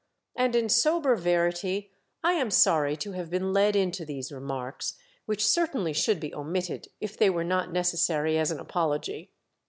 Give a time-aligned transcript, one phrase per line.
[0.35, 1.91] And in sober verity,
[2.23, 4.95] I am sorry to have been led into these remarks,
[5.27, 9.29] which certainly should be omitted if they were not necessary as an apology.